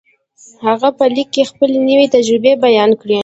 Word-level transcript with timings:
هغه 0.65 0.89
په 0.97 1.05
ليک 1.13 1.27
کې 1.35 1.43
خپلې 1.51 1.77
نوې 1.89 2.07
تجربې 2.15 2.51
بيان 2.65 2.91
کړې. 3.01 3.17